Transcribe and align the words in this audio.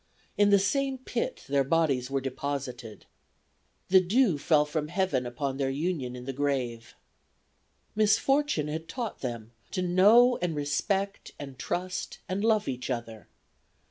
In 0.35 0.49
the 0.49 0.57
same 0.57 0.97
pit 0.97 1.45
their 1.47 1.63
bodies 1.63 2.09
were 2.09 2.21
deposited. 2.21 3.05
The 3.89 4.01
dew 4.01 4.39
fell 4.39 4.65
from 4.65 4.87
Heaven 4.87 5.27
upon 5.27 5.57
their 5.57 5.69
union 5.69 6.15
in 6.15 6.25
the 6.25 6.33
grave. 6.33 6.95
"Misfortune 7.93 8.67
had 8.67 8.87
taught 8.89 9.19
them 9.19 9.51
to 9.69 9.83
know 9.83 10.37
and 10.41 10.55
respect 10.55 11.33
and 11.37 11.59
trust 11.59 12.17
and 12.27 12.43
love 12.43 12.67
each 12.67 12.89
other. 12.89 13.27